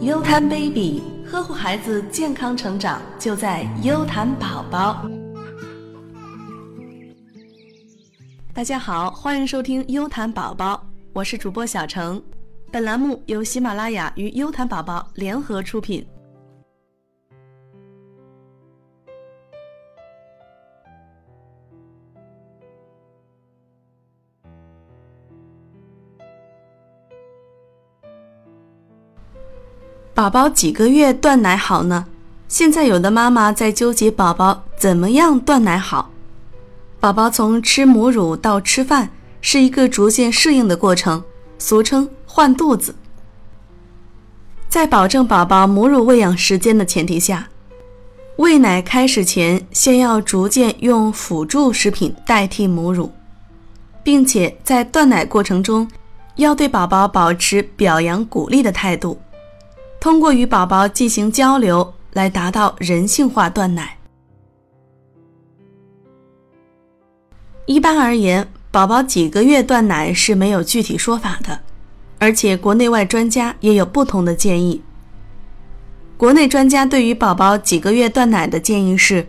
[0.00, 5.04] 优谈 baby，呵护孩子健康成长就在优谈宝宝。
[8.54, 12.22] 大家好，欢迎收听优谈宝宝，我是主播小程。
[12.70, 16.06] 本栏目由喜马拉雅与优谈宝宝联合出品。
[30.18, 32.04] 宝宝几个月断奶好呢？
[32.48, 36.10] 现在有的妈妈在纠结宝宝怎么样断奶好。
[36.98, 41.22] 宝宝从吃母乳到吃饭是一个逐渐适应的过程，
[41.56, 42.96] 俗称换肚子。
[44.68, 47.48] 在保证宝宝母乳喂养时间的前提下，
[48.38, 53.12] 喂奶开始前先要逐渐用辅助食品代替母乳，
[54.02, 55.88] 并且在断奶过程中
[56.34, 59.16] 要对宝宝保持表扬鼓励的态度。
[60.00, 63.98] 通过与宝宝进行交流来达到人性化断奶。
[67.66, 71.60] 一般而言，宝宝几个月断奶是没有具体说法的，
[72.18, 74.82] 而且国内外专家也有不同的建议。
[76.16, 79.26] 国内专家对于宝宝几个月断奶的建议是：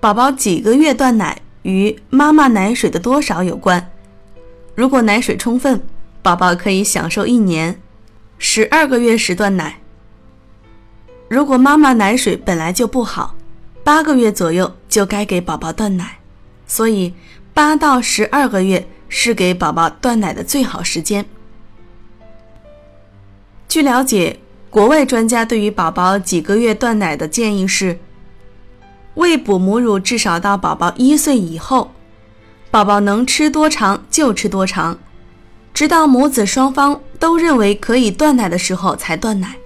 [0.00, 3.90] 宝宝几个月断奶与妈妈奶水的多少有关。
[4.74, 5.80] 如果奶水充分，
[6.22, 7.80] 宝宝可以享受一年。
[8.38, 9.80] 十二个月时断奶。
[11.28, 13.34] 如果妈妈奶水本来就不好，
[13.82, 16.18] 八个月左右就该给宝宝断奶。
[16.66, 17.14] 所以
[17.54, 21.24] 八到十二个月是给宝宝断奶的最好时间。
[23.68, 24.38] 据了解，
[24.70, 27.98] 国外专家对于宝宝几个月断奶的建议是：
[29.14, 31.92] 喂哺母乳至少到宝宝一岁以后，
[32.70, 34.98] 宝宝能吃多长就吃多长。
[35.72, 39.56] 直到母子双方都认为可以断奶的时候才断奶。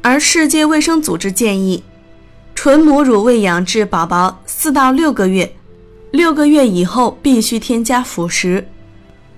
[0.00, 1.84] 而世界卫生组织建议，
[2.54, 5.54] 纯母乳喂养至宝宝四到六个月，
[6.10, 8.66] 六个月以后必须添加辅食，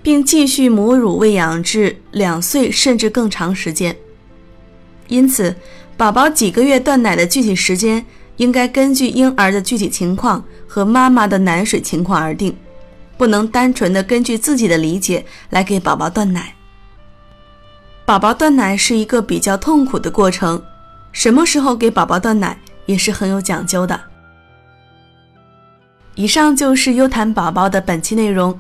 [0.05, 3.97] 并继续母乳喂养至两岁甚至更长时间。
[5.09, 5.53] 因此，
[5.97, 12.57] 宝宝几个月断奶的具体时间应该根据婴儿的具体情况和妈妈的奶水情况而定。
[13.21, 16.55] 不能单纯的根据自己的理解来给宝宝断奶。
[18.07, 20.63] 宝宝断奶是一个比较痛苦的过程，
[21.13, 24.01] 什么时候给宝宝断奶也是很有讲究的。
[26.15, 28.59] 以上就是优谈宝宝的本期内容。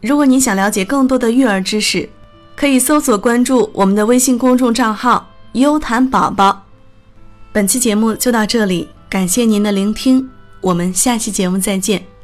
[0.00, 2.08] 如果你想了解更多的育儿知识，
[2.54, 6.66] 可以搜索关注我们的微信公众账号“优谈宝宝”。
[7.50, 12.17] 本期节目就到这里，感谢您的聆听，我们下期节目再见。